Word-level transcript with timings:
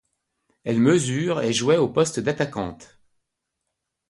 Elle 0.63 0.79
mesure 0.79 1.43
et 1.43 1.53
jouait 1.53 1.77
au 1.77 1.87
poste 1.87 2.19
d'attaquante. 2.19 2.97